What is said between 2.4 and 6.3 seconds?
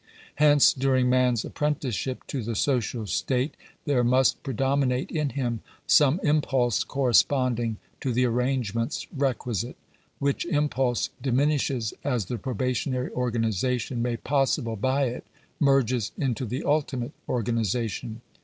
the social state there must predominate in him some